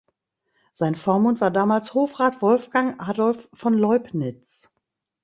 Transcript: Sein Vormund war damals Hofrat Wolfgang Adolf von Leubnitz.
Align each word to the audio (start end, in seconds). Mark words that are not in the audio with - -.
Sein 0.73 0.95
Vormund 0.95 1.41
war 1.41 1.51
damals 1.51 1.93
Hofrat 1.93 2.41
Wolfgang 2.41 2.99
Adolf 2.99 3.51
von 3.53 3.75
Leubnitz. 3.75 4.73